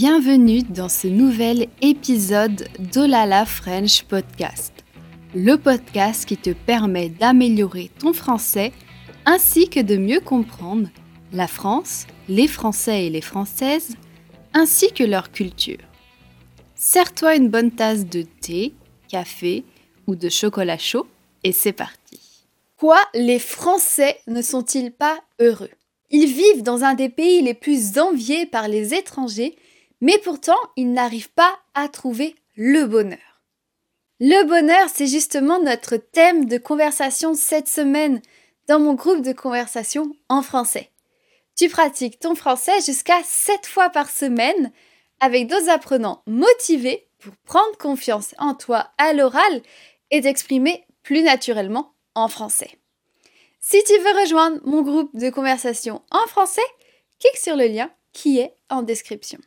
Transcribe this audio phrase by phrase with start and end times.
[0.00, 4.72] Bienvenue dans ce nouvel épisode d'Olala French Podcast,
[5.34, 8.70] le podcast qui te permet d'améliorer ton français
[9.26, 10.88] ainsi que de mieux comprendre
[11.32, 13.96] la France, les Français et les Françaises,
[14.54, 15.82] ainsi que leur culture.
[16.76, 18.74] Sers-toi une bonne tasse de thé,
[19.08, 19.64] café
[20.06, 21.08] ou de chocolat chaud
[21.42, 22.20] et c'est parti.
[22.76, 25.70] Quoi, les Français ne sont-ils pas heureux?
[26.10, 29.56] Ils vivent dans un des pays les plus enviés par les étrangers,
[30.00, 33.18] mais pourtant ils n'arrivent pas à trouver le bonheur.
[34.20, 38.20] Le bonheur, c'est justement notre thème de conversation cette semaine
[38.66, 40.90] dans mon groupe de conversation en français.
[41.56, 44.72] Tu pratiques ton français jusqu'à 7 fois par semaine
[45.20, 49.62] avec d'autres apprenants motivés pour prendre confiance en toi à l'oral
[50.10, 52.78] et t'exprimer plus naturellement en français.
[53.60, 56.60] Si tu veux rejoindre mon groupe de conversation en français,
[57.20, 59.38] clique sur le lien qui est en description.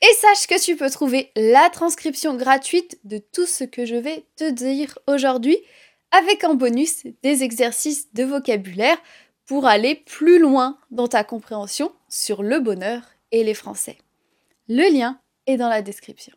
[0.00, 4.26] Et sache que tu peux trouver la transcription gratuite de tout ce que je vais
[4.36, 5.58] te dire aujourd'hui
[6.12, 8.98] avec en bonus des exercices de vocabulaire
[9.44, 13.98] pour aller plus loin dans ta compréhension sur le bonheur et les Français.
[14.68, 16.36] Le lien est dans la description.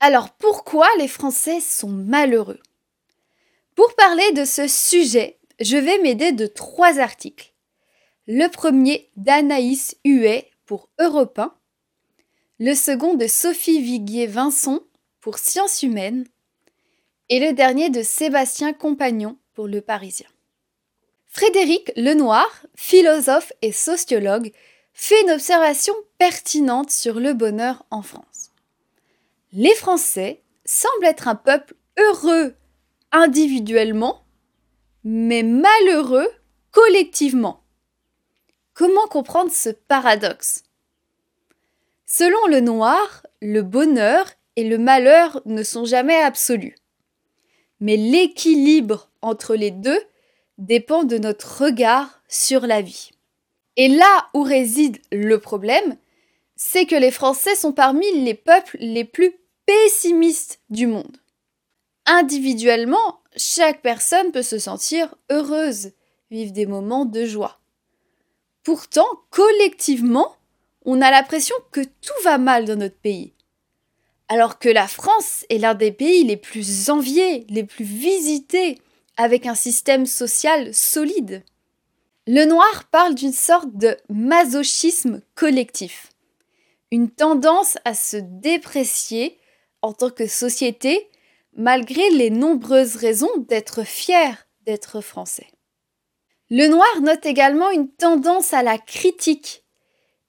[0.00, 2.60] Alors pourquoi les Français sont malheureux?
[3.74, 7.54] Pour parler de ce sujet, je vais m'aider de trois articles.
[8.26, 11.54] Le premier d'Anaïs Huet pour Europe 1,
[12.60, 14.80] le second de Sophie Viguier-Vincent
[15.20, 16.24] pour Sciences humaines
[17.28, 20.28] et le dernier de Sébastien Compagnon pour Le Parisien.
[21.26, 24.52] Frédéric Lenoir, philosophe et sociologue,
[24.92, 28.52] fait une observation pertinente sur le bonheur en France.
[29.52, 32.54] Les Français semblent être un peuple heureux
[33.10, 34.24] individuellement,
[35.02, 36.28] mais malheureux
[36.70, 37.64] collectivement.
[38.74, 40.62] Comment comprendre ce paradoxe?
[42.06, 44.26] Selon le noir, le bonheur
[44.56, 46.76] et le malheur ne sont jamais absolus.
[47.80, 50.00] Mais l'équilibre entre les deux
[50.58, 53.10] dépend de notre regard sur la vie.
[53.76, 55.96] Et là où réside le problème,
[56.56, 59.34] c'est que les Français sont parmi les peuples les plus
[59.66, 61.16] pessimistes du monde.
[62.06, 65.92] Individuellement, chaque personne peut se sentir heureuse,
[66.30, 67.60] vivre des moments de joie.
[68.62, 70.36] Pourtant, collectivement,
[70.84, 73.32] on a l'impression que tout va mal dans notre pays.
[74.28, 78.78] Alors que la France est l'un des pays les plus enviés, les plus visités,
[79.16, 81.42] avec un système social solide.
[82.26, 86.10] Le noir parle d'une sorte de masochisme collectif,
[86.90, 89.38] une tendance à se déprécier
[89.82, 91.08] en tant que société
[91.56, 95.46] malgré les nombreuses raisons d'être fier d'être français.
[96.50, 99.63] Le noir note également une tendance à la critique,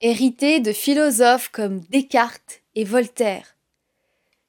[0.05, 3.55] héritée de philosophes comme Descartes et Voltaire.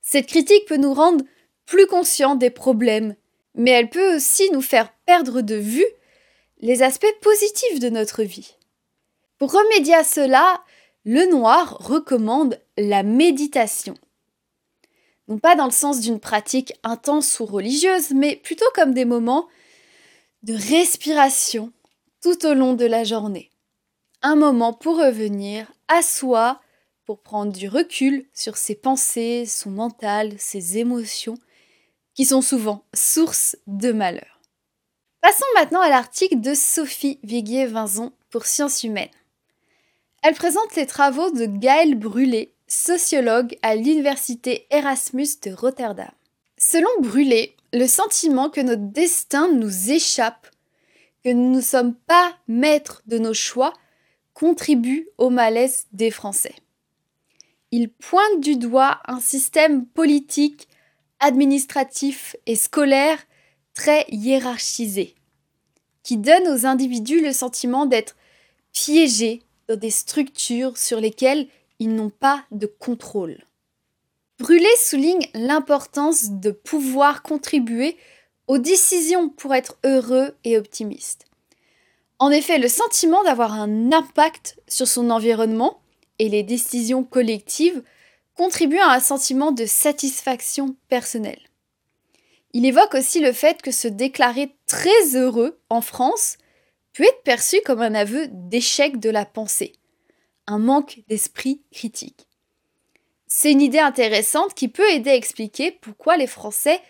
[0.03, 1.25] Cette critique peut nous rendre
[1.65, 3.17] plus conscients des problèmes
[3.57, 5.87] mais elle peut aussi nous faire perdre de vue
[6.61, 8.55] les aspects positifs de notre vie.
[9.39, 10.63] Pour remédier à cela,
[11.05, 13.95] le noir recommande la méditation.
[15.29, 19.49] Non pas dans le sens d'une pratique intense ou religieuse, mais plutôt comme des moments
[20.43, 21.73] de respiration
[22.23, 23.51] tout au long de la journée.
[24.29, 26.61] Un moment pour revenir à soi,
[27.05, 31.39] pour prendre du recul sur ses pensées, son mental, ses émotions,
[32.13, 34.41] qui sont souvent source de malheur.
[35.21, 39.15] Passons maintenant à l'article de Sophie Viguier-Vinzon pour Sciences humaines.
[40.25, 46.11] Elle présente les travaux de Gaël Brûlé, sociologue à l'université Erasmus de Rotterdam.
[46.59, 50.49] Selon Brûlé, le sentiment que notre destin nous échappe,
[51.23, 53.73] que nous ne sommes pas maîtres de nos choix,
[54.37, 56.55] contribue au malaise des Français.
[57.73, 60.69] Il pointe du doigt un système politique
[61.21, 63.19] administratif et scolaire
[63.73, 65.15] très hiérarchisé,
[66.03, 68.15] qui donne aux individus le sentiment d'être
[68.73, 73.39] piégés dans des structures sur lesquelles ils n'ont pas de contrôle.
[74.39, 77.97] Brûlé souligne l'importance de pouvoir contribuer
[78.49, 81.26] aux décisions pour être heureux et optimiste.
[82.19, 85.81] En effet, le sentiment d'avoir un impact sur son environnement
[86.19, 87.83] et les décisions collectives
[88.35, 91.41] contribue à un sentiment de satisfaction personnelle.
[92.53, 96.39] Il évoque aussi le fait que se déclarer très heureux en France
[96.95, 99.75] peut être perçu comme un aveu d'échec de la pensée,
[100.47, 102.27] un manque d'esprit critique.
[103.27, 106.81] C'est une idée intéressante qui peut aider à expliquer pourquoi les Français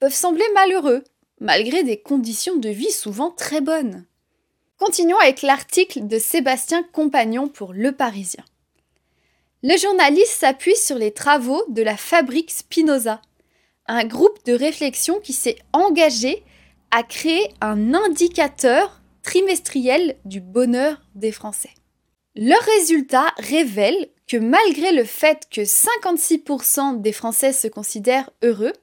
[0.00, 1.02] peuvent sembler malheureux,
[1.40, 4.04] malgré des conditions de vie souvent très bonnes.
[4.78, 8.44] Continuons avec l'article de Sébastien Compagnon pour Le Parisien.
[9.62, 13.22] Le journaliste s'appuie sur les travaux de la Fabrique Spinoza,
[13.86, 16.44] un groupe de réflexion qui s'est engagé
[16.90, 21.72] à créer un indicateur trimestriel du bonheur des Français.
[22.34, 28.74] Leurs résultats révèlent que malgré le fait que 56% des Français se considèrent heureux,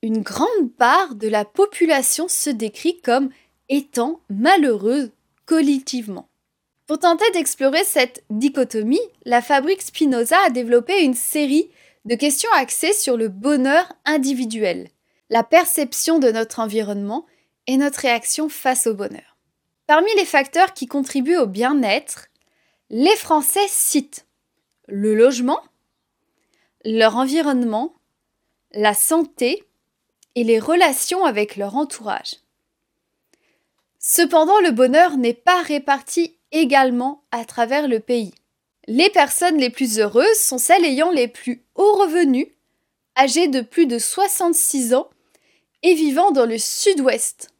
[0.00, 3.28] une grande part de la population se décrit comme
[3.72, 5.10] étant malheureuse
[5.46, 6.28] collectivement.
[6.86, 11.70] Pour tenter d'explorer cette dichotomie, la fabrique Spinoza a développé une série
[12.04, 14.88] de questions axées sur le bonheur individuel,
[15.30, 17.24] la perception de notre environnement
[17.66, 19.38] et notre réaction face au bonheur.
[19.86, 22.26] Parmi les facteurs qui contribuent au bien-être,
[22.90, 24.26] les Français citent
[24.86, 25.60] le logement,
[26.84, 27.94] leur environnement,
[28.74, 29.64] la santé
[30.34, 32.41] et les relations avec leur entourage.
[34.04, 38.34] Cependant, le bonheur n'est pas réparti également à travers le pays.
[38.88, 42.48] Les personnes les plus heureuses sont celles ayant les plus hauts revenus,
[43.16, 45.08] âgées de plus de 66 ans
[45.84, 47.50] et vivant dans le sud-ouest.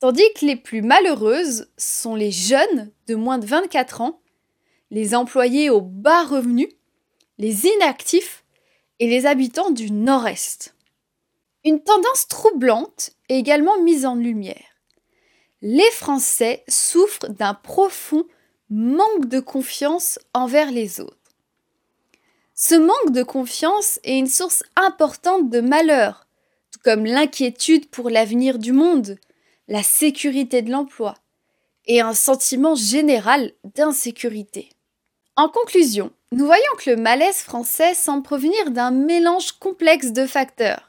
[0.00, 4.20] Tandis que les plus malheureuses sont les jeunes de moins de 24 ans,
[4.90, 6.68] les employés aux bas revenus,
[7.38, 8.44] les inactifs
[8.98, 10.74] et les habitants du nord-est.
[11.64, 14.67] Une tendance troublante est également mise en lumière.
[15.60, 18.24] Les Français souffrent d'un profond
[18.70, 21.16] manque de confiance envers les autres.
[22.54, 26.26] Ce manque de confiance est une source importante de malheur,
[26.70, 29.18] tout comme l'inquiétude pour l'avenir du monde,
[29.66, 31.14] la sécurité de l'emploi
[31.86, 34.70] et un sentiment général d'insécurité.
[35.36, 40.88] En conclusion, nous voyons que le malaise français semble provenir d'un mélange complexe de facteurs.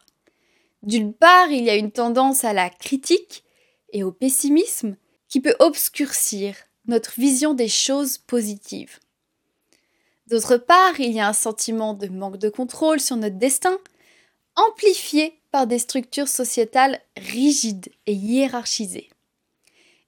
[0.83, 3.43] D'une part, il y a une tendance à la critique
[3.93, 4.95] et au pessimisme
[5.27, 6.55] qui peut obscurcir
[6.85, 8.99] notre vision des choses positives.
[10.27, 13.77] D'autre part, il y a un sentiment de manque de contrôle sur notre destin,
[14.55, 19.09] amplifié par des structures sociétales rigides et hiérarchisées.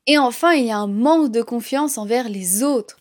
[0.08, 2.98] Et enfin, il y a un manque de confiance envers les autres,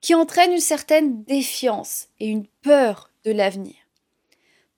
[0.00, 3.74] qui entraîne une certaine défiance et une peur de l'avenir.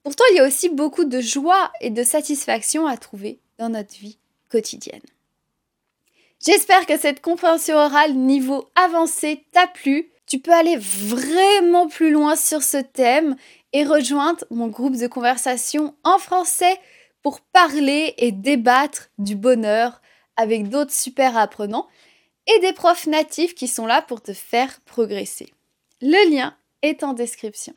[0.02, 3.94] Pourtant, il y a aussi beaucoup de joie et de satisfaction à trouver dans notre
[3.94, 4.18] vie
[4.48, 5.02] quotidienne.
[6.44, 10.10] J'espère que cette compréhension orale niveau avancé t'a plu.
[10.26, 13.36] Tu peux aller vraiment plus loin sur ce thème
[13.72, 16.80] et rejoindre mon groupe de conversation en français
[17.22, 20.02] pour parler et débattre du bonheur
[20.36, 21.86] avec d'autres super apprenants
[22.48, 25.52] et des profs natifs qui sont là pour te faire progresser.
[26.00, 27.74] Le lien est en description.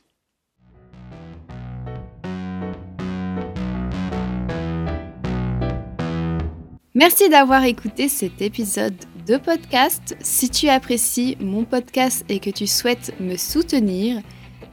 [6.96, 8.96] Merci d'avoir écouté cet épisode
[9.28, 10.16] de podcast.
[10.22, 14.22] Si tu apprécies mon podcast et que tu souhaites me soutenir,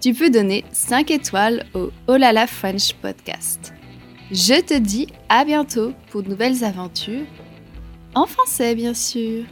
[0.01, 3.75] tu peux donner 5 étoiles au Olala French Podcast.
[4.31, 7.27] Je te dis à bientôt pour de nouvelles aventures,
[8.15, 9.43] en français bien sûr.